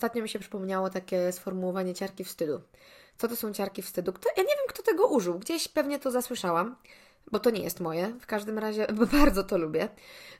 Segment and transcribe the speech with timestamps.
[0.00, 2.60] ostatnio mi się przypomniało takie sformułowanie ciarki wstydu.
[3.18, 4.12] Co to są ciarki wstydu?
[4.12, 5.38] Kto, ja nie wiem, kto tego użył.
[5.38, 6.76] Gdzieś pewnie to zasłyszałam
[7.32, 8.14] bo to nie jest moje.
[8.20, 9.88] W każdym razie bardzo to lubię,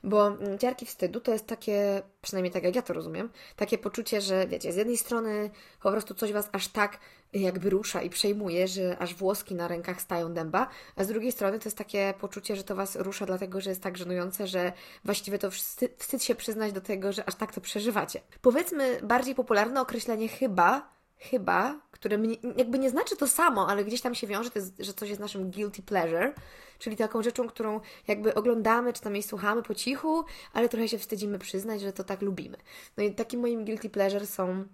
[0.05, 4.21] bo mm, ciarki wstydu to jest takie, przynajmniej tak jak ja to rozumiem, takie poczucie,
[4.21, 5.51] że wiecie, z jednej strony
[5.83, 6.99] po prostu coś Was aż tak
[7.33, 11.59] jakby rusza i przejmuje, że aż włoski na rękach stają dęba, a z drugiej strony
[11.59, 14.73] to jest takie poczucie, że to Was rusza dlatego, że jest tak żenujące, że
[15.05, 18.21] właściwie to wstyd, wstyd się przyznać do tego, że aż tak to przeżywacie.
[18.43, 24.01] Powiedzmy, bardziej popularne określenie chyba chyba, które mnie, jakby nie znaczy to samo, ale gdzieś
[24.01, 26.35] tam się wiąże, jest, że coś jest naszym guilty pleasure,
[26.79, 30.99] czyli taką rzeczą, którą jakby oglądamy, czy tam jej słuchamy po cichu, ale trochę się
[30.99, 32.57] wstydzimy przyznać, że to tak lubimy.
[32.97, 34.65] No i takim moim guilty pleasure są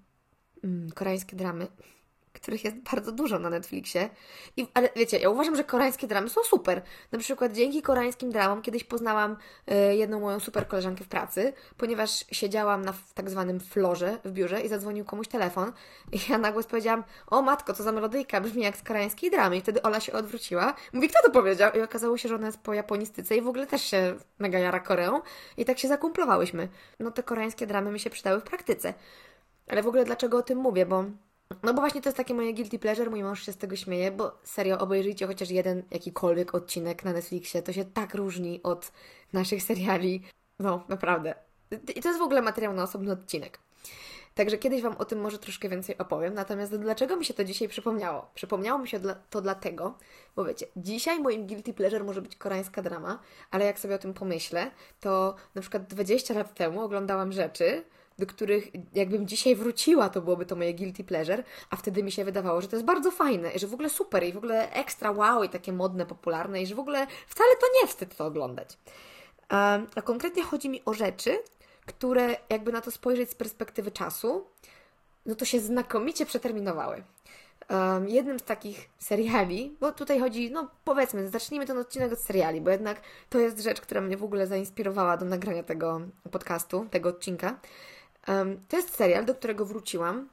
[0.64, 1.66] mm, koreańskie dramy
[2.36, 4.08] których jest bardzo dużo na Netflixie.
[4.56, 6.82] I, ale wiecie, ja uważam, że koreańskie dramy są super.
[7.12, 9.36] Na przykład dzięki koreańskim dramom kiedyś poznałam
[9.90, 14.60] y, jedną moją super koleżankę w pracy, ponieważ siedziałam na tak zwanym florze w biurze
[14.60, 15.72] i zadzwonił komuś telefon
[16.12, 19.56] i ja nagle powiedziałam, o matko, co za melodyjka, brzmi jak z koreańskiej dramy.
[19.56, 20.74] I wtedy Ola się odwróciła.
[20.93, 21.73] Mówi, kto to powiedział?
[21.73, 24.80] I okazało się, że ona jest po japonistyce i w ogóle też się mega jara
[24.80, 25.21] Koreą.
[25.56, 26.68] I tak się zakumplowałyśmy.
[27.00, 28.95] No te koreańskie dramy mi się przydały w praktyce.
[29.68, 30.87] Ale w ogóle dlaczego o tym mówię?
[30.87, 31.04] Bo
[31.63, 34.11] no bo właśnie to jest takie moje guilty pleasure, mój mąż się z tego śmieje,
[34.11, 38.93] bo serio, obejrzyjcie chociaż jeden jakikolwiek odcinek na Netflixie, to się tak różni od
[39.33, 40.23] naszych seriali.
[40.59, 41.35] No, naprawdę.
[41.97, 43.59] I to jest w ogóle materiał na osobny odcinek.
[44.35, 46.35] Także kiedyś Wam o tym może troszkę więcej opowiem.
[46.35, 48.30] Natomiast dlaczego mi się to dzisiaj przypomniało?
[48.35, 49.99] Przypomniało mi się to dlatego,
[50.37, 53.19] bo wiecie, dzisiaj moim guilty pleasure może być koreańska drama,
[53.51, 57.85] ale jak sobie o tym pomyślę, to na przykład 20 lat temu oglądałam rzeczy,
[58.18, 62.24] do których jakbym dzisiaj wróciła, to byłoby to moje guilty pleasure, a wtedy mi się
[62.24, 65.10] wydawało, że to jest bardzo fajne i że w ogóle super i w ogóle ekstra
[65.10, 68.78] wow i takie modne, popularne i że w ogóle wcale to nie wstyd to oglądać.
[69.48, 71.38] A konkretnie chodzi mi o rzeczy,
[71.87, 74.47] które jakby na to spojrzeć z perspektywy czasu,
[75.26, 77.04] no to się znakomicie przeterminowały.
[77.70, 82.60] Um, jednym z takich seriali, bo tutaj chodzi, no powiedzmy, zacznijmy ten odcinek od seriali,
[82.60, 83.00] bo jednak
[83.31, 86.00] to jest rzecz, która mnie w ogóle zainspirowała do nagrania tego
[86.31, 87.59] podcastu, tego odcinka.
[88.69, 90.28] To jest serial, do którego wróciłam.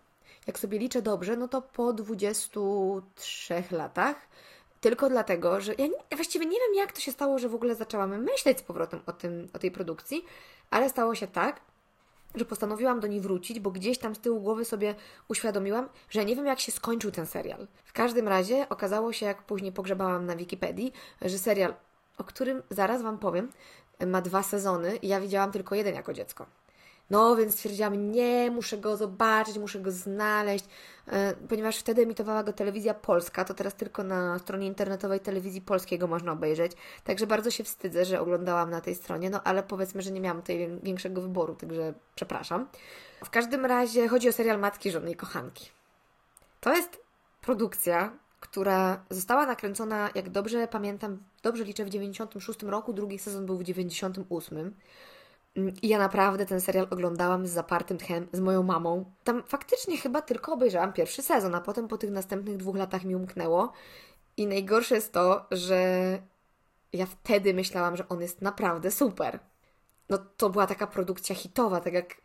[0.47, 4.15] Jak sobie liczę dobrze, no to po 23 latach.
[4.81, 7.75] Tylko dlatego, że ja nie, właściwie nie wiem, jak to się stało, że w ogóle
[7.75, 10.25] zaczęłam myśleć z powrotem o, tym, o tej produkcji,
[10.69, 11.61] ale stało się tak,
[12.35, 14.95] że postanowiłam do niej wrócić, bo gdzieś tam z tyłu głowy sobie
[15.27, 17.67] uświadomiłam, że nie wiem, jak się skończył ten serial.
[17.83, 21.73] W każdym razie okazało się, jak później pogrzebałam na Wikipedii, że serial,
[22.17, 23.51] o którym zaraz Wam powiem,
[24.07, 26.45] ma dwa sezony i ja widziałam tylko jeden jako dziecko.
[27.09, 30.66] No, więc stwierdziłam, nie, muszę go zobaczyć, muszę go znaleźć,
[31.08, 36.08] e, ponieważ wtedy emitowała go telewizja polska, to teraz tylko na stronie internetowej telewizji polskiego
[36.08, 36.72] można obejrzeć.
[37.03, 40.41] Także bardzo się wstydzę, że oglądałam na tej stronie, no ale powiedzmy, że nie miałam
[40.41, 42.68] tutaj większego wyboru, także przepraszam.
[43.25, 45.70] W każdym razie chodzi o serial Matki, Żony i Kochanki.
[46.59, 47.03] To jest
[47.41, 53.58] produkcja, która została nakręcona, jak dobrze pamiętam, dobrze liczę, w 96 roku, drugi sezon był
[53.58, 54.74] w 98.
[55.56, 59.06] I ja naprawdę ten serial oglądałam z zapartym tchem z moją mamą.
[59.24, 63.16] Tam faktycznie chyba tylko obejrzałam pierwszy sezon, a potem po tych następnych dwóch latach mi
[63.16, 63.72] umknęło.
[64.38, 66.19] I najgorsze jest to, że
[66.94, 69.40] ja wtedy myślałam, że on jest naprawdę super.
[70.09, 72.16] No to była taka produkcja hitowa, tak jak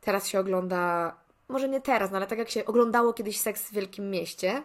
[0.00, 1.14] teraz się ogląda,
[1.48, 4.62] może nie teraz, no ale tak jak się oglądało kiedyś Seks w Wielkim Mieście,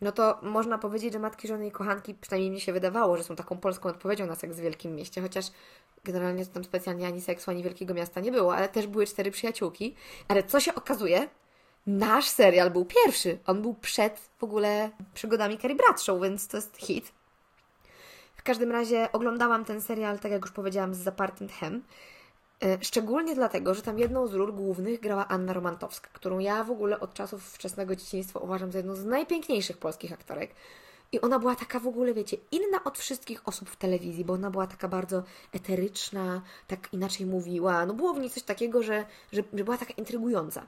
[0.00, 3.36] no to można powiedzieć, że Matki, Żony i Kochanki, przynajmniej mi się wydawało, że są
[3.36, 5.46] taką polską odpowiedzią na Seks w Wielkim Mieście, chociaż
[6.04, 9.94] generalnie tam specjalnie ani seksu, ani wielkiego miasta nie było, ale też były cztery przyjaciółki.
[10.28, 11.28] Ale co się okazuje?
[11.86, 13.38] Nasz serial był pierwszy.
[13.46, 17.12] On był przed w ogóle przygodami Carrie Bradshaw, więc to jest hit.
[18.36, 21.82] W każdym razie oglądałam ten serial, tak jak już powiedziałam, z zapartym tchem.
[22.64, 26.70] E, szczególnie dlatego, że tam jedną z ról głównych grała Anna Romantowska, którą ja w
[26.70, 30.50] ogóle od czasów wczesnego dzieciństwa uważam za jedną z najpiękniejszych polskich aktorek.
[31.12, 34.50] I ona była taka w ogóle, wiecie, inna od wszystkich osób w telewizji, bo ona
[34.50, 37.86] była taka bardzo eteryczna, tak inaczej mówiła.
[37.86, 40.66] No było w niej coś takiego, że, że, że była taka intrygująca.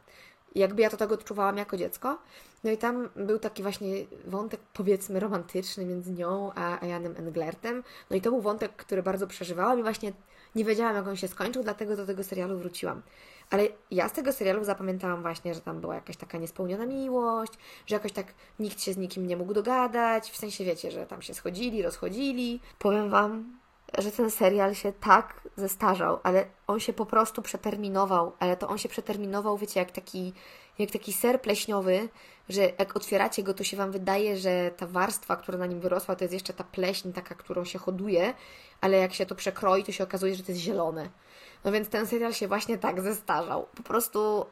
[0.54, 2.18] jakby ja to tak odczuwałam jako dziecko.
[2.64, 3.88] No i tam był taki właśnie
[4.26, 7.82] wątek, powiedzmy, romantyczny między nią a, Janem Englertem.
[8.10, 10.12] No i to był wątek, który bardzo przeżywałam i właśnie
[10.54, 13.02] nie wiedziałam, jak on się skończył, dlatego do tego serialu wróciłam.
[13.50, 17.52] Ale ja z tego serialu zapamiętałam właśnie, że tam była jakaś taka niespełniona miłość,
[17.86, 18.26] że jakoś tak
[18.58, 22.60] nikt się z nikim nie mógł dogadać, w sensie wiecie, że tam się schodzili, rozchodzili.
[22.78, 23.59] Powiem Wam,
[23.98, 28.78] że ten serial się tak zestarzał, ale on się po prostu przeterminował, ale to on
[28.78, 30.32] się przeterminował, wiecie, jak taki,
[30.78, 32.08] jak taki ser pleśniowy,
[32.48, 36.16] że jak otwieracie go, to się Wam wydaje, że ta warstwa, która na nim wyrosła,
[36.16, 38.34] to jest jeszcze ta pleśń taka, którą się hoduje,
[38.80, 41.10] ale jak się to przekroi, to się okazuje, że to jest zielone.
[41.64, 43.66] No więc ten serial się właśnie tak zestarzał.
[43.76, 44.46] Po prostu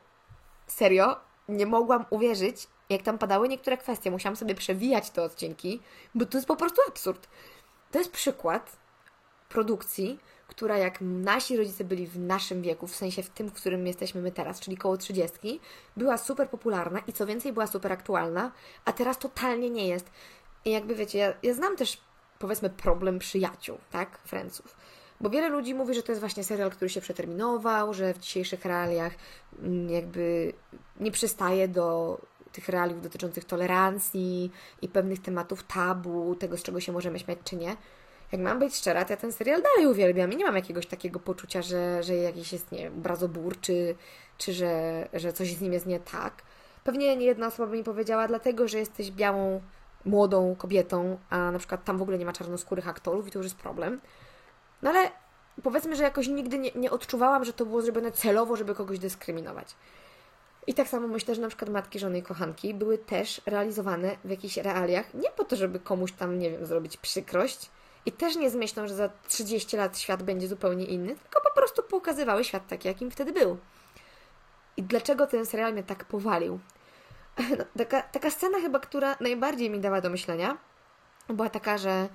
[0.66, 1.16] serio
[1.48, 4.10] nie mogłam uwierzyć, jak tam padały niektóre kwestie.
[4.10, 5.80] Musiałam sobie przewijać te odcinki,
[6.14, 7.28] bo to jest po prostu absurd.
[7.90, 8.76] To jest przykład
[9.48, 10.18] produkcji,
[10.48, 14.22] która jak nasi rodzice byli w naszym wieku, w sensie w tym, w którym jesteśmy
[14.22, 15.60] my teraz, czyli koło 30,
[15.96, 18.52] była super popularna i co więcej była super aktualna,
[18.84, 20.10] a teraz totalnie nie jest.
[20.64, 22.00] I jakby wiecie, ja, ja znam też
[22.38, 24.76] powiedzmy problem przyjaciół, tak, Franców.
[25.20, 28.64] Bo wiele ludzi mówi, że to jest właśnie serial, który się przeterminował, że w dzisiejszych
[28.64, 29.12] realiach
[29.58, 30.52] mm, jakby
[31.00, 32.18] nie przystaje do
[32.52, 34.50] tych realiów dotyczących tolerancji
[34.82, 37.76] i pewnych tematów tabu, tego z czego się możemy śmiać czy nie.
[38.32, 41.20] Jak mam być szczera, to ja ten serial dalej uwielbiam i nie mam jakiegoś takiego
[41.20, 43.02] poczucia, że, że jakiś jest, nie wiem,
[43.60, 43.94] czy,
[44.38, 46.42] czy że, że coś z nim jest nie tak.
[46.84, 49.60] Pewnie nie jedna osoba by mi powiedziała, dlatego, że jesteś białą,
[50.04, 53.46] młodą kobietą, a na przykład tam w ogóle nie ma czarnoskórych aktorów i to już
[53.46, 54.00] jest problem.
[54.82, 55.10] No ale
[55.62, 59.74] powiedzmy, że jakoś nigdy nie, nie odczuwałam, że to było zrobione celowo, żeby kogoś dyskryminować.
[60.66, 64.30] I tak samo myślę, że na przykład matki, żony i kochanki były też realizowane w
[64.30, 67.70] jakichś realiach, nie po to, żeby komuś tam, nie wiem, zrobić przykrość,
[68.06, 71.54] i też nie z myślą, że za 30 lat świat będzie zupełnie inny, tylko po
[71.54, 73.58] prostu pokazywały świat taki, jakim wtedy był.
[74.76, 76.58] I dlaczego ten serial mnie tak powalił?
[77.58, 80.58] No, taka, taka scena chyba, która najbardziej mi dała do myślenia,
[81.28, 82.08] była taka, że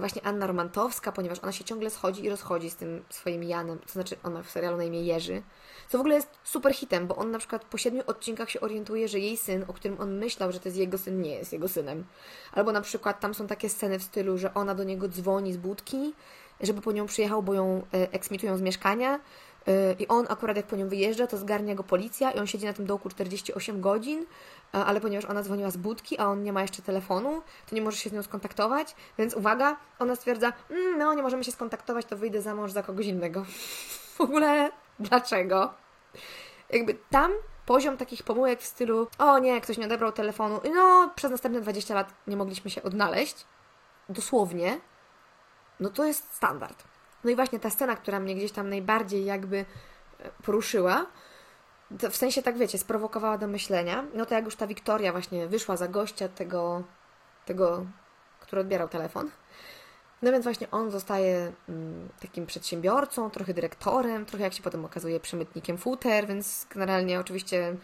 [0.00, 3.92] właśnie Anna Romantowska, ponieważ ona się ciągle schodzi i rozchodzi z tym swoim Janem, to
[3.92, 5.42] znaczy on ma w serialu na imię Jerzy,
[5.88, 9.08] co w ogóle jest super hitem, bo on na przykład po siedmiu odcinkach się orientuje,
[9.08, 11.68] że jej syn, o którym on myślał, że to jest jego syn, nie jest jego
[11.68, 12.04] synem.
[12.52, 15.56] Albo na przykład tam są takie sceny w stylu, że ona do niego dzwoni z
[15.56, 16.14] budki,
[16.60, 19.20] żeby po nią przyjechał, bo ją e, eksmitują z mieszkania,
[19.66, 22.66] e, i on akurat jak po nią wyjeżdża, to zgarnia go policja i on siedzi
[22.66, 24.26] na tym dołku 48 godzin, e,
[24.72, 27.96] ale ponieważ ona dzwoniła z budki, a on nie ma jeszcze telefonu, to nie może
[27.96, 32.16] się z nią skontaktować, więc uwaga, ona stwierdza, mmm, no nie możemy się skontaktować, to
[32.16, 33.44] wyjdę za mąż za kogoś innego.
[34.16, 35.74] W ogóle dlaczego?
[36.70, 37.32] Jakby tam
[37.66, 41.94] poziom takich pomyłek w stylu o nie, ktoś nie odebrał telefonu, no przez następne 20
[41.94, 43.46] lat nie mogliśmy się odnaleźć,
[44.08, 44.80] dosłownie,
[45.80, 46.84] no to jest standard.
[47.24, 49.64] No i właśnie ta scena, która mnie gdzieś tam najbardziej jakby e,
[50.42, 51.06] poruszyła,
[52.10, 55.76] w sensie tak wiecie, sprowokowała do myślenia, no to jak już ta Wiktoria właśnie wyszła
[55.76, 56.82] za gościa tego,
[57.46, 57.86] tego
[58.40, 59.30] który odbierał telefon,
[60.22, 65.20] no więc właśnie on zostaje mm, takim przedsiębiorcą, trochę dyrektorem, trochę jak się potem okazuje
[65.20, 67.76] przemytnikiem futer, więc generalnie oczywiście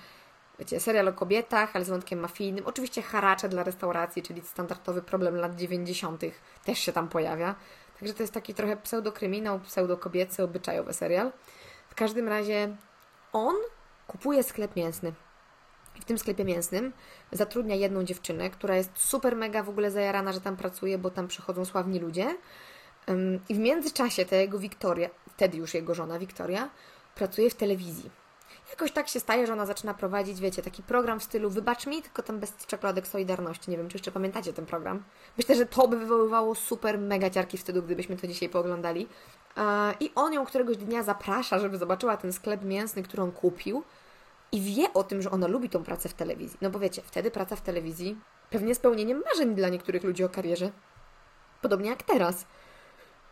[0.59, 2.67] wiecie, serial o kobietach, ale z wątkiem mafijnym.
[2.67, 6.23] Oczywiście haracze dla restauracji, czyli standardowy problem lat 90.
[6.65, 7.55] też się tam pojawia.
[7.99, 11.33] Także to jest taki trochę pseudokryminał, pseudokobiecy, obyczajowy serial.
[11.89, 12.77] W każdym razie
[13.33, 13.55] on
[14.09, 15.13] kupuje sklep mięsny
[16.01, 16.93] w tym sklepie mięsnym
[17.33, 21.29] zatrudnia jedną dziewczynę, która jest super mega w ogóle zajarana, że tam pracuje, bo tam
[21.29, 22.37] przychodzą sławni ludzie.
[23.49, 26.71] I w międzyczasie ta jego Wiktoria, wtedy już jego żona Wiktoria,
[27.15, 28.11] pracuje w telewizji.
[28.71, 32.03] Jakoś tak się staje, że ona zaczyna prowadzić, wiecie, taki program w stylu Wybacz mi,
[32.03, 33.71] tylko tam bez czekoladek Solidarności.
[33.71, 35.03] Nie wiem, czy jeszcze pamiętacie ten program.
[35.39, 39.09] Myślę, że to by wywoływało super mega ciarki wstydu, gdybyśmy to dzisiaj pooglądali.
[40.01, 43.85] I on ją któregoś dnia zaprasza, żeby zobaczyła ten sklep mięsny, który on kupił
[44.53, 46.59] i wie o tym, że ona lubi tą pracę w telewizji.
[46.63, 48.19] No bo wiecie, wtedy praca w telewizji
[48.51, 50.71] pewnie spełnieniem marzeń dla niektórych ludzi o karierze.
[51.63, 52.47] Podobnie jak teraz.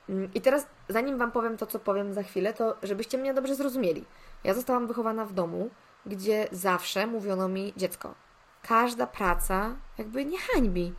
[0.09, 3.55] Mm, I teraz, zanim Wam powiem to, co powiem za chwilę, to żebyście mnie dobrze
[3.55, 4.05] zrozumieli.
[4.45, 5.71] Ja zostałam wychowana w domu,
[6.07, 8.15] gdzie zawsze mówiono mi, dziecko,
[8.63, 10.95] każda praca jakby nie hańbi.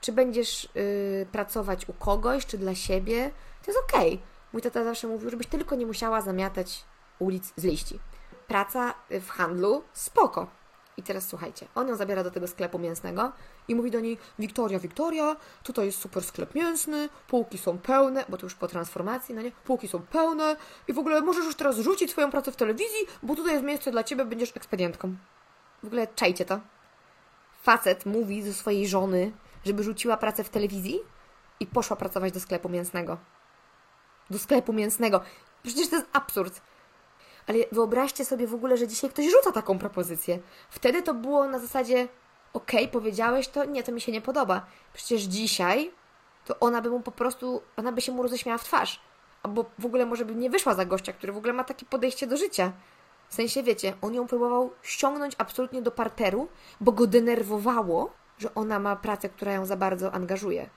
[0.00, 3.30] Czy będziesz yy, pracować u kogoś, czy dla siebie,
[3.64, 4.14] to jest okej.
[4.14, 4.26] Okay.
[4.52, 6.84] Mój tata zawsze mówił, żebyś tylko nie musiała zamiatać
[7.18, 8.00] ulic z liści
[8.46, 10.46] praca w handlu, spoko.
[10.96, 13.32] I teraz słuchajcie, on ją zabiera do tego sklepu mięsnego
[13.68, 18.36] i mówi do niej: Wiktoria, Wiktoria, tutaj jest super sklep mięsny, półki są pełne, bo
[18.36, 19.50] to już po transformacji, no nie?
[19.50, 20.56] Półki są pełne
[20.88, 23.90] i w ogóle możesz już teraz rzucić swoją pracę w telewizji, bo tutaj jest miejsce
[23.90, 25.16] dla ciebie, będziesz ekspedientką.
[25.82, 26.60] W ogóle czajcie to.
[27.62, 29.32] Facet mówi do swojej żony,
[29.64, 31.00] żeby rzuciła pracę w telewizji
[31.60, 33.18] i poszła pracować do sklepu mięsnego.
[34.30, 35.20] Do sklepu mięsnego.
[35.62, 36.60] Przecież to jest absurd.
[37.46, 40.38] Ale wyobraźcie sobie w ogóle, że dzisiaj ktoś rzuca taką propozycję.
[40.70, 42.08] Wtedy to było na zasadzie,
[42.52, 44.66] okej, okay, powiedziałeś to, nie, to mi się nie podoba.
[44.92, 45.90] Przecież dzisiaj
[46.44, 49.00] to ona by mu po prostu, ona by się mu roześmiała w twarz.
[49.42, 52.26] Albo w ogóle może by nie wyszła za gościa, który w ogóle ma takie podejście
[52.26, 52.72] do życia.
[53.28, 56.48] W sensie, wiecie, on ją próbował ściągnąć absolutnie do parteru,
[56.80, 60.70] bo go denerwowało, że ona ma pracę, która ją za bardzo angażuje.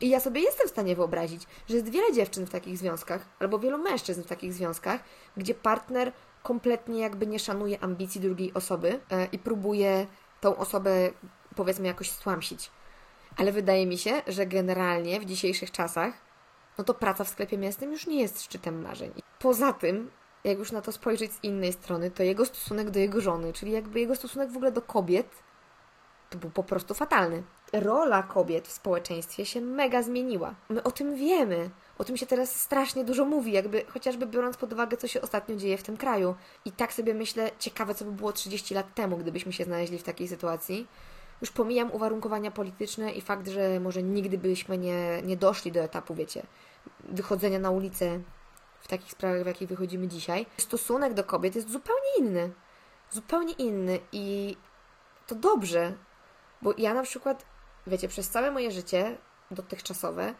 [0.00, 3.58] I ja sobie jestem w stanie wyobrazić, że jest wiele dziewczyn w takich związkach, albo
[3.58, 5.00] wielu mężczyzn w takich związkach,
[5.36, 6.12] gdzie partner
[6.42, 10.06] kompletnie jakby nie szanuje ambicji drugiej osoby e, i próbuje
[10.40, 11.10] tą osobę
[11.56, 12.70] powiedzmy jakoś stłamsić.
[13.36, 16.14] Ale wydaje mi się, że generalnie w dzisiejszych czasach,
[16.78, 19.12] no to praca w sklepie mięsnym już nie jest szczytem marzeń.
[19.38, 20.10] Poza tym,
[20.44, 23.72] jak już na to spojrzeć z innej strony, to jego stosunek do jego żony, czyli
[23.72, 25.42] jakby jego stosunek w ogóle do kobiet,
[26.30, 27.42] to był po prostu fatalny.
[27.72, 30.54] Rola kobiet w społeczeństwie się mega zmieniła.
[30.68, 31.70] My o tym wiemy.
[31.98, 35.56] O tym się teraz strasznie dużo mówi, jakby chociażby biorąc pod uwagę, co się ostatnio
[35.56, 36.34] dzieje w tym kraju.
[36.64, 40.02] I tak sobie myślę, ciekawe, co by było 30 lat temu, gdybyśmy się znaleźli w
[40.02, 40.86] takiej sytuacji.
[41.40, 46.14] Już pomijam uwarunkowania polityczne i fakt, że może nigdy byśmy nie, nie doszli do etapu,
[46.14, 46.42] wiecie,
[47.04, 48.20] wychodzenia na ulicę
[48.80, 50.46] w takich sprawach, w jakich wychodzimy dzisiaj.
[50.56, 52.52] Stosunek do kobiet jest zupełnie inny.
[53.10, 54.56] Zupełnie inny i
[55.26, 55.92] to dobrze,
[56.62, 57.44] bo ja na przykład,
[57.86, 59.16] wiecie, przez całe moje życie
[59.50, 60.34] dotychczasowe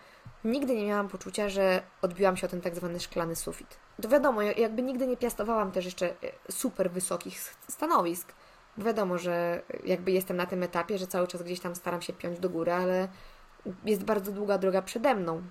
[0.44, 3.76] nigdy nie miałam poczucia, że odbiłam się o ten tak zwany szklany sufit.
[4.02, 6.14] To wiadomo, jakby nigdy nie piastowałam też jeszcze e,
[6.50, 8.32] super wysokich stanowisk.
[8.78, 12.40] Wiadomo, że jakby jestem na tym etapie, że cały czas gdzieś tam staram się piąć
[12.40, 13.08] do góry, ale
[13.84, 15.42] jest bardzo długa droga przede mną.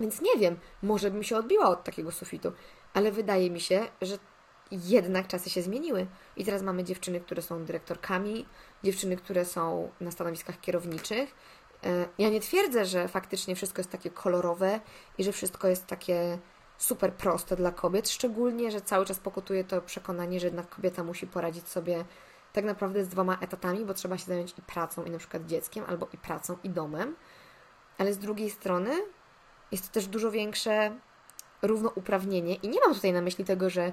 [0.00, 2.52] Więc nie wiem, może bym się odbiła od takiego sufitu,
[2.94, 4.18] ale wydaje mi się, że
[4.70, 6.06] jednak czasy się zmieniły.
[6.36, 8.46] I teraz mamy dziewczyny, które są dyrektorkami,
[8.84, 11.34] dziewczyny, które są na stanowiskach kierowniczych.
[11.84, 14.80] E, ja nie twierdzę, że faktycznie wszystko jest takie kolorowe
[15.18, 16.38] i że wszystko jest takie
[16.78, 21.26] super proste dla kobiet, szczególnie, że cały czas pokutuje to przekonanie, że jednak kobieta musi
[21.26, 22.04] poradzić sobie
[22.52, 25.84] tak naprawdę z dwoma etatami, bo trzeba się zająć i pracą, i na przykład dzieckiem,
[25.88, 27.16] albo i pracą, i domem.
[27.98, 28.90] Ale z drugiej strony
[29.72, 30.96] jest to też dużo większe
[31.62, 33.92] równouprawnienie i nie mam tutaj na myśli tego, że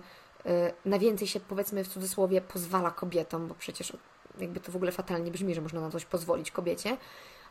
[0.85, 3.93] na więcej się powiedzmy w cudzysłowie pozwala kobietom, bo przecież
[4.39, 6.97] jakby to w ogóle fatalnie brzmi, że można na coś pozwolić kobiecie,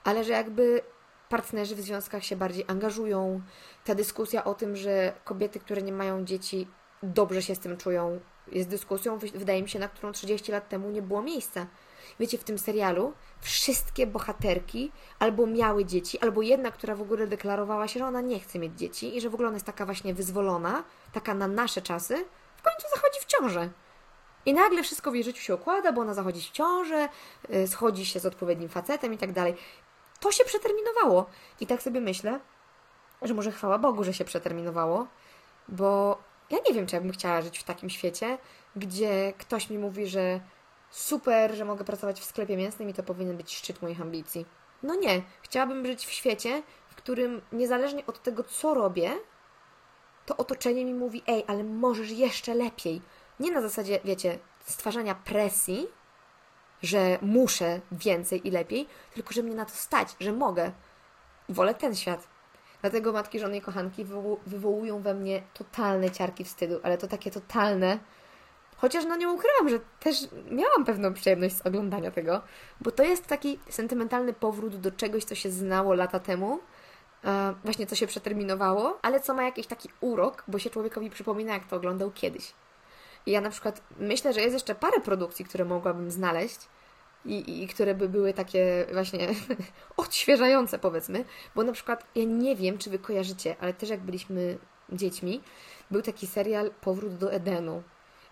[0.04, 0.80] ale że jakby
[1.28, 3.42] partnerzy w związkach się bardziej angażują.
[3.84, 6.68] Ta dyskusja o tym, że kobiety, które nie mają dzieci,
[7.02, 8.20] dobrze się z tym czują,
[8.52, 11.66] jest dyskusją, wydaje mi się, na którą 30 lat temu nie było miejsca.
[12.20, 17.88] Wiecie, w tym serialu wszystkie bohaterki albo miały dzieci, albo jedna, która w ogóle deklarowała
[17.88, 20.14] się, że ona nie chce mieć dzieci i że w ogóle ona jest taka właśnie
[20.14, 22.24] wyzwolona, taka na nasze czasy,
[22.64, 23.70] końcu zachodzi w ciążę.
[24.46, 27.08] I nagle wszystko w jej życiu się układa, bo ona zachodzi w ciążę,
[27.54, 29.56] y, schodzi się z odpowiednim facetem i tak dalej.
[30.20, 31.26] To się przeterminowało.
[31.60, 32.40] I tak sobie myślę,
[33.22, 35.06] że może chwała Bogu, że się przeterminowało,
[35.68, 36.18] bo
[36.50, 38.38] ja nie wiem, czy ja bym chciała żyć w takim świecie,
[38.76, 40.40] gdzie ktoś mi mówi, że
[40.90, 44.46] super, że mogę pracować w sklepie mięsnym i to powinien być szczyt moich ambicji.
[44.82, 49.12] No nie, chciałabym żyć w świecie, w którym niezależnie od tego, co robię,
[50.26, 53.02] to otoczenie mi mówi, ej, ale możesz jeszcze lepiej.
[53.40, 55.86] Nie na zasadzie, wiecie, stwarzania presji,
[56.82, 60.72] że muszę więcej i lepiej, tylko że mnie na to stać, że mogę.
[61.48, 62.28] Wolę ten świat.
[62.80, 64.04] Dlatego matki, żony i kochanki
[64.46, 67.98] wywołują we mnie totalne ciarki wstydu, ale to takie totalne.
[68.76, 70.16] Chociaż no nie ukrywam, że też
[70.50, 72.42] miałam pewną przyjemność z oglądania tego,
[72.80, 76.60] bo to jest taki sentymentalny powrót do czegoś, co się znało lata temu,
[77.64, 81.64] właśnie co się przeterminowało, ale co ma jakiś taki urok, bo się człowiekowi przypomina, jak
[81.64, 82.52] to oglądał kiedyś.
[83.26, 86.68] I ja na przykład myślę, że jest jeszcze parę produkcji, które mogłabym znaleźć,
[87.24, 89.28] i, i które by były takie właśnie
[89.96, 94.58] odświeżające, powiedzmy, bo na przykład ja nie wiem, czy wy kojarzycie, ale też jak byliśmy
[94.92, 95.40] dziećmi,
[95.90, 97.82] był taki serial Powrót do Edenu.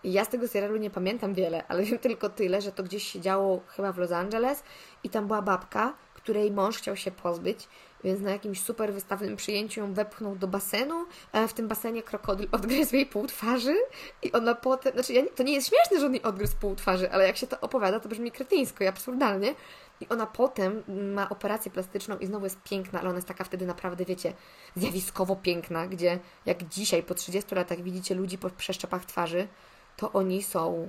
[0.04, 3.12] I ja z tego serialu nie pamiętam wiele, ale wiem tylko tyle, że to gdzieś
[3.12, 4.62] się działo chyba w Los Angeles
[5.04, 7.68] i tam była babka, której mąż chciał się pozbyć
[8.04, 11.06] więc na jakimś super wystawnym przyjęciu ją wepchnął do basenu,
[11.48, 13.76] w tym basenie krokodyl odgryzł jej pół twarzy
[14.22, 17.12] i ona potem, znaczy ja, to nie jest śmieszne, że on jej odgryzł pół twarzy,
[17.12, 19.54] ale jak się to opowiada, to brzmi kretyńsko i absurdalnie.
[20.00, 20.82] I ona potem
[21.14, 24.32] ma operację plastyczną i znowu jest piękna, ale ona jest taka wtedy naprawdę, wiecie,
[24.76, 29.48] zjawiskowo piękna, gdzie jak dzisiaj po 30 latach widzicie ludzi po przeszczepach twarzy,
[29.96, 30.88] to oni są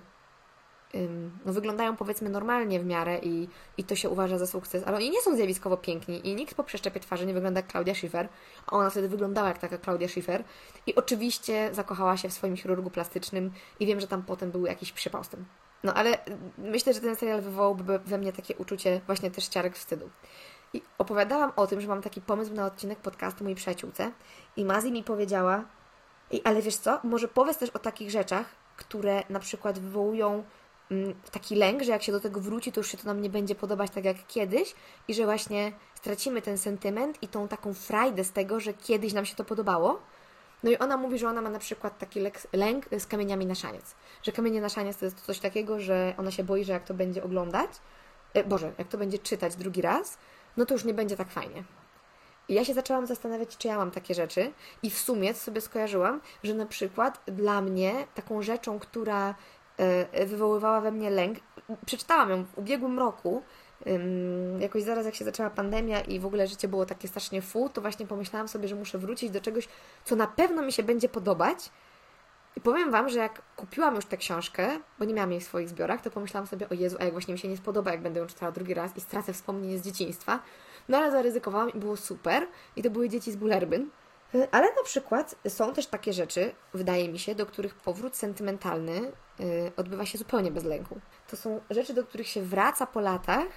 [1.45, 3.47] no, wyglądają powiedzmy normalnie w miarę i,
[3.77, 6.63] i to się uważa za sukces, ale oni nie są zjawiskowo piękni i nikt po
[6.63, 8.29] przeszczepie twarzy nie wygląda jak Claudia Schiffer,
[8.67, 10.43] a ona wtedy wyglądała jak taka Claudia Schiffer
[10.87, 14.91] i oczywiście zakochała się w swoim chirurgu plastycznym i wiem, że tam potem był jakiś
[14.91, 15.45] przypał z tym.
[15.83, 16.17] No ale
[16.57, 20.09] myślę, że ten serial wywołałby we mnie takie uczucie właśnie też ciarek wstydu.
[20.73, 24.11] I opowiadałam o tym, że mam taki pomysł na odcinek podcastu mojej przyjaciółce
[24.57, 25.63] i Mazi mi powiedziała,
[26.43, 28.45] ale wiesz co, może powiedz też o takich rzeczach,
[28.77, 30.43] które na przykład wywołują
[31.31, 33.55] taki lęk, że jak się do tego wróci, to już się to nam nie będzie
[33.55, 34.75] podobać tak jak kiedyś
[35.07, 39.25] i że właśnie stracimy ten sentyment i tą taką frajdę z tego, że kiedyś nam
[39.25, 39.99] się to podobało.
[40.63, 42.19] No i ona mówi, że ona ma na przykład taki
[42.53, 43.95] lęk z kamieniami na szaniec.
[44.23, 46.93] Że kamienie na szaniec to jest coś takiego, że ona się boi, że jak to
[46.93, 47.69] będzie oglądać,
[48.33, 50.17] e, Boże, jak to będzie czytać drugi raz,
[50.57, 51.63] no to już nie będzie tak fajnie.
[52.49, 54.51] I ja się zaczęłam zastanawiać, czy ja mam takie rzeczy,
[54.83, 59.35] i w sumie sobie skojarzyłam, że na przykład dla mnie taką rzeczą, która
[60.25, 61.37] wywoływała we mnie lęk.
[61.85, 63.43] Przeczytałam ją w ubiegłym roku,
[64.59, 67.81] jakoś zaraz jak się zaczęła pandemia i w ogóle życie było takie strasznie fu, to
[67.81, 69.67] właśnie pomyślałam sobie, że muszę wrócić do czegoś,
[70.05, 71.71] co na pewno mi się będzie podobać,
[72.55, 75.69] I powiem Wam, że jak kupiłam już tę książkę, bo nie miałam jej w swoich
[75.69, 78.19] zbiorach, to pomyślałam sobie, o Jezu, a jak właśnie mi się nie spodoba, jak będę
[78.19, 80.39] ją czytała drugi raz i stracę wspomnienie z dzieciństwa.
[80.89, 82.47] No ale zaryzykowałam i było super.
[82.75, 83.89] I to były dzieci z Bullerbyn.
[84.51, 89.11] Ale na przykład są też takie rzeczy, wydaje mi się, do których powrót sentymentalny
[89.77, 90.99] odbywa się zupełnie bez lęku.
[91.27, 93.47] To są rzeczy, do których się wraca po latach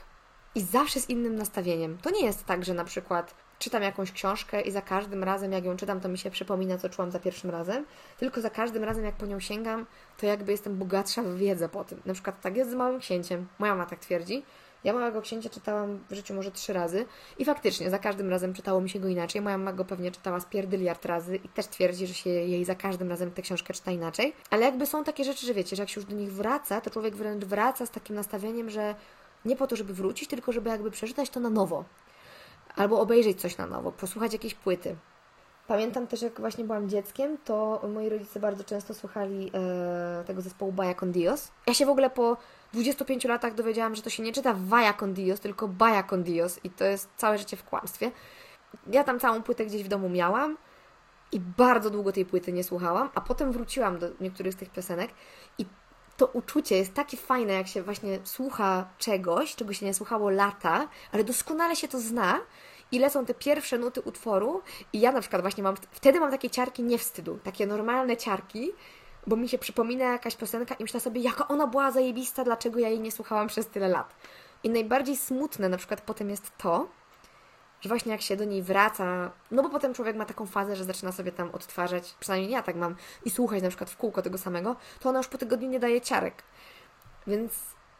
[0.55, 1.99] i zawsze z innym nastawieniem.
[1.99, 5.65] To nie jest tak, że na przykład czytam jakąś książkę i za każdym razem, jak
[5.65, 9.05] ją czytam, to mi się przypomina, co czułam za pierwszym razem, tylko za każdym razem,
[9.05, 12.03] jak po nią sięgam, to jakby jestem bogatsza w wiedzę po tym.
[12.07, 13.49] Na przykład tak jest z Małym Księciem.
[13.59, 14.45] Moja mama tak twierdzi.
[14.85, 17.07] Ja Małego Księcia czytałam w życiu może trzy razy
[17.39, 19.41] i faktycznie za każdym razem czytało mi się go inaczej.
[19.41, 22.75] Moja mama go pewnie czytała z pierdyliard razy i też twierdzi, że się jej za
[22.75, 24.33] każdym razem tę książkę czyta inaczej.
[24.51, 26.91] Ale jakby są takie rzeczy, że wiecie, że jak się już do nich wraca, to
[26.91, 28.95] człowiek wręcz wraca z takim nastawieniem, że
[29.45, 31.85] nie po to, żeby wrócić, tylko żeby jakby przeczytać to na nowo.
[32.77, 34.97] Albo obejrzeć coś na nowo, posłuchać jakiejś płyty.
[35.67, 40.73] Pamiętam też, jak właśnie byłam dzieckiem, to moi rodzice bardzo często słuchali e, tego zespołu
[40.73, 41.51] Baja con Dios.
[41.67, 42.37] Ja się w ogóle po
[42.77, 46.61] 25 latach dowiedziałam, że to się nie czyta Vaya con Dios, tylko Baja con Dios
[46.65, 48.11] i to jest całe życie w kłamstwie.
[48.93, 50.57] Ja tam całą płytę gdzieś w domu miałam
[51.33, 55.11] i bardzo długo tej płyty nie słuchałam, a potem wróciłam do niektórych z tych piosenek
[55.59, 55.67] i
[56.17, 60.89] to uczucie jest takie fajne, jak się właśnie słucha czegoś, czego się nie słuchało lata,
[61.13, 62.41] ale doskonale się to zna
[62.93, 66.51] i lecą te pierwsze nuty utworu i ja na przykład właśnie mam, wtedy mam takie
[66.51, 68.73] ciarki nie wstydu, takie normalne ciarki,
[69.27, 72.89] bo mi się przypomina jakaś piosenka i myślę sobie, jaka ona była zajebista, dlaczego ja
[72.89, 74.15] jej nie słuchałam przez tyle lat.
[74.63, 76.89] I najbardziej smutne na przykład potem jest to,
[77.81, 80.85] że właśnie jak się do niej wraca, no bo potem człowiek ma taką fazę, że
[80.85, 84.39] zaczyna sobie tam odtwarzać, przynajmniej ja tak mam, i słuchać na przykład w kółko tego
[84.39, 86.43] samego, to ona już po tygodniu nie daje ciarek.
[87.27, 87.53] Więc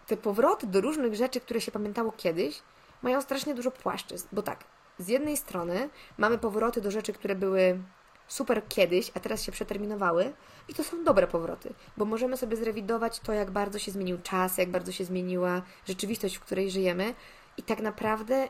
[0.07, 2.63] te powroty do różnych rzeczy, które się pamiętało kiedyś,
[3.03, 4.65] mają strasznie dużo płaszczyzn, bo tak,
[4.99, 7.79] z jednej strony mamy powroty do rzeczy, które były
[8.29, 10.33] super kiedyś, a teraz się przeterminowały
[10.69, 14.59] i to są dobre powroty, bo możemy sobie zrewidować to, jak bardzo się zmienił czas,
[14.59, 17.15] jak bardzo się zmieniła rzeczywistość, w której żyjemy
[17.57, 18.49] i tak naprawdę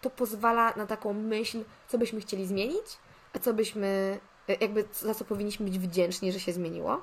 [0.00, 2.98] to pozwala na taką myśl, co byśmy chcieli zmienić,
[3.32, 7.02] a co byśmy, e, jakby za co powinniśmy być wdzięczni, że się zmieniło.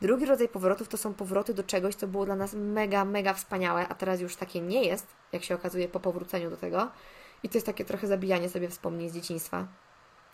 [0.00, 3.88] Drugi rodzaj powrotów to są powroty do czegoś, co było dla nas mega, mega wspaniałe,
[3.88, 6.90] a teraz już takie nie jest, jak się okazuje po powróceniu do tego.
[7.42, 9.66] I to jest takie trochę zabijanie sobie wspomnień z dzieciństwa.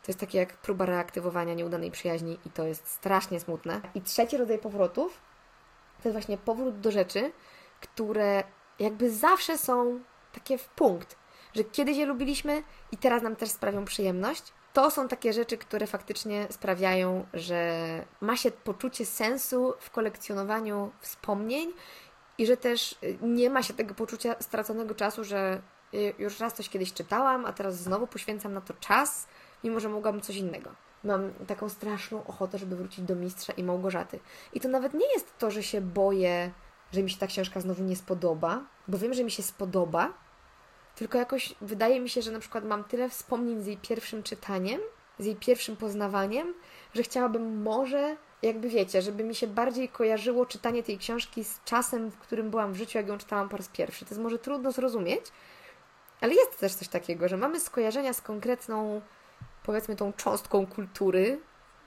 [0.03, 3.81] To jest takie jak próba reaktywowania nieudanej przyjaźni i to jest strasznie smutne.
[3.95, 5.21] I trzeci rodzaj powrotów
[6.03, 7.33] to jest właśnie powrót do rzeczy,
[7.81, 8.45] które
[8.79, 10.01] jakby zawsze są
[10.33, 11.17] takie w punkt,
[11.55, 14.53] że kiedyś je lubiliśmy i teraz nam też sprawią przyjemność.
[14.73, 17.75] To są takie rzeczy, które faktycznie sprawiają, że
[18.21, 21.73] ma się poczucie sensu w kolekcjonowaniu wspomnień
[22.39, 25.63] i że też nie ma się tego poczucia straconego czasu, że
[26.19, 29.27] już raz coś kiedyś czytałam, a teraz znowu poświęcam na to czas,
[29.65, 30.71] mimo że mogłabym coś innego.
[31.05, 34.21] Mam taką straszną ochotę, żeby wrócić do Mistrza i Małgorzaty.
[34.53, 36.51] I to nawet nie jest to, że się boję,
[36.93, 40.13] że mi się ta książka znowu nie spodoba, bo wiem, że mi się spodoba,
[40.95, 44.81] tylko jakoś wydaje mi się, że na przykład mam tyle wspomnień z jej pierwszym czytaniem,
[45.19, 46.55] z jej pierwszym poznawaniem,
[46.95, 52.11] że chciałabym może, jakby wiecie, żeby mi się bardziej kojarzyło czytanie tej książki z czasem,
[52.11, 54.05] w którym byłam w życiu, jak ją czytałam po raz pierwszy.
[54.05, 55.25] To jest może trudno zrozumieć,
[56.21, 59.01] ale jest też coś takiego, że mamy skojarzenia z konkretną,
[59.71, 61.41] powiedzmy, tą cząstką kultury,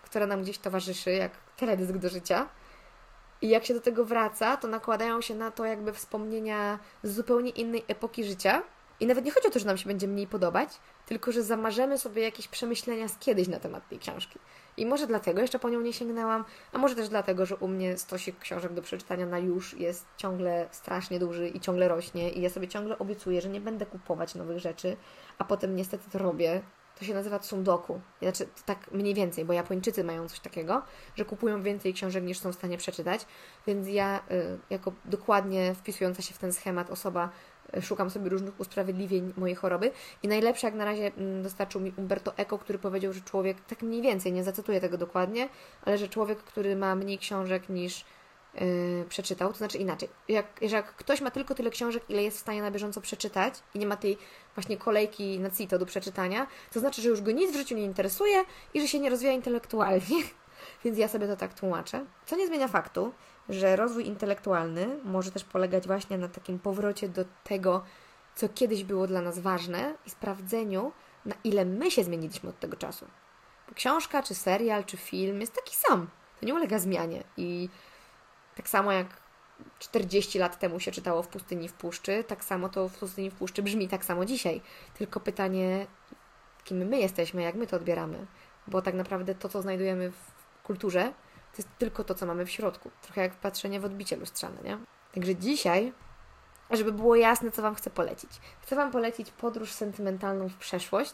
[0.03, 2.49] która nam gdzieś towarzyszy, jak teledysk do życia.
[3.41, 7.49] I jak się do tego wraca, to nakładają się na to jakby wspomnienia z zupełnie
[7.49, 8.63] innej epoki życia.
[8.99, 10.69] I nawet nie chodzi o to, że nam się będzie mniej podobać,
[11.05, 14.39] tylko że zamarzemy sobie jakieś przemyślenia z kiedyś na temat tej książki.
[14.77, 17.97] I może dlatego jeszcze po nią nie sięgnęłam, a może też dlatego, że u mnie
[17.97, 22.49] stosik książek do przeczytania na już jest ciągle strasznie duży i ciągle rośnie i ja
[22.49, 24.97] sobie ciągle obiecuję, że nie będę kupować nowych rzeczy,
[25.37, 26.61] a potem niestety to robię.
[26.99, 28.01] To się nazywa tsundoku.
[28.21, 30.81] Znaczy, tak mniej więcej, bo Japończycy mają coś takiego,
[31.15, 33.25] że kupują więcej książek niż są w stanie przeczytać,
[33.67, 37.29] więc ja, y, jako dokładnie wpisująca się w ten schemat osoba,
[37.81, 39.91] szukam sobie różnych usprawiedliwień mojej choroby
[40.23, 43.81] i najlepsze jak na razie mm, dostarczył mi Umberto Eco, który powiedział, że człowiek, tak
[43.81, 45.49] mniej więcej, nie zacytuję tego dokładnie,
[45.85, 48.05] ale że człowiek, który ma mniej książek niż
[48.61, 52.39] Yy, przeczytał, to znaczy inaczej, jak, jak ktoś ma tylko tyle książek, ile jest w
[52.39, 54.17] stanie na bieżąco przeczytać i nie ma tej
[54.55, 57.83] właśnie kolejki na CITO do przeczytania, to znaczy, że już go nic w życiu nie
[57.83, 60.23] interesuje i że się nie rozwija intelektualnie,
[60.85, 62.05] więc ja sobie to tak tłumaczę.
[62.25, 63.13] Co nie zmienia faktu,
[63.49, 67.83] że rozwój intelektualny może też polegać właśnie na takim powrocie do tego,
[68.35, 70.91] co kiedyś było dla nas ważne i sprawdzeniu,
[71.25, 73.05] na ile my się zmieniliśmy od tego czasu.
[73.75, 76.07] Książka, czy serial, czy film jest taki sam.
[76.39, 77.23] To nie ulega zmianie.
[77.37, 77.69] I
[78.55, 79.07] tak samo jak
[79.79, 83.35] 40 lat temu się czytało w pustyni w puszczy, tak samo to w pustyni w
[83.35, 84.61] puszczy brzmi tak samo dzisiaj.
[84.97, 85.87] Tylko pytanie,
[86.63, 88.25] kim my jesteśmy, jak my to odbieramy.
[88.67, 91.13] Bo tak naprawdę to, co znajdujemy w kulturze,
[91.51, 92.91] To jest tylko to, co mamy w środku.
[93.01, 94.77] Trochę jak patrzenie w odbicie lustrzane, nie?
[95.13, 95.93] Także dzisiaj,
[96.71, 98.29] żeby było jasne, co Wam chcę polecić.
[98.61, 101.13] Chcę Wam polecić podróż sentymentalną w przeszłość,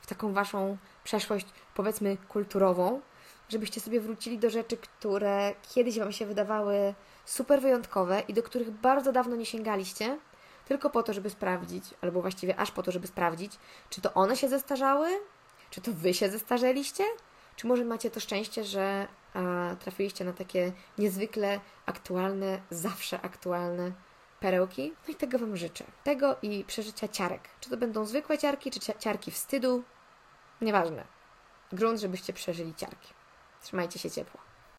[0.00, 3.00] w taką Waszą przeszłość, powiedzmy, kulturową,
[3.48, 8.70] żebyście sobie wrócili do rzeczy, które kiedyś Wam się wydawały super wyjątkowe i do których
[8.70, 10.18] bardzo dawno nie sięgaliście,
[10.64, 13.52] tylko po to, żeby sprawdzić, albo właściwie aż po to, żeby sprawdzić,
[13.90, 15.08] czy to one się zestarzały,
[15.70, 17.04] czy to Wy się zestarzeliście,
[17.56, 23.92] czy może macie to szczęście, że a, trafiliście na takie niezwykle aktualne, zawsze aktualne
[24.40, 24.92] perełki?
[25.08, 25.84] No i tego Wam życzę.
[26.04, 27.48] Tego i przeżycia ciarek.
[27.60, 29.82] Czy to będą zwykłe ciarki, czy ciarki wstydu?
[30.60, 31.04] Nieważne.
[31.72, 33.15] Grunt, żebyście przeżyli ciarki.
[33.66, 34.45] Trzymajcie się ciepło.